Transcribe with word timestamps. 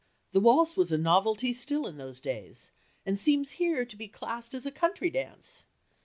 The 0.31 0.39
waltz 0.39 0.75
was 0.75 0.91
a 0.91 0.97
novelty 0.97 1.53
still 1.53 1.85
in 1.85 1.97
those 1.97 2.19
days, 2.19 2.71
and 3.05 3.19
seems 3.19 3.51
here 3.61 3.85
to 3.85 3.95
be 3.95 4.07
classed 4.07 4.55
as 4.55 4.65
a 4.65 4.71
country 4.71 5.11
dance. 5.11 5.65